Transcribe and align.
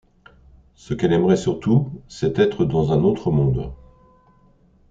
Ce 0.73 0.95
qu'elle 0.95 1.13
aimerait 1.13 1.35
surtout 1.37 1.91
c'est 2.07 2.39
être 2.39 2.65
dans 2.65 2.91
un 2.91 3.03
autre 3.03 3.29
monde. 3.29 3.71